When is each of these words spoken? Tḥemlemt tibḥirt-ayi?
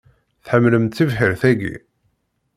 Tḥemlemt 0.43 0.95
tibḥirt-ayi? 0.97 1.75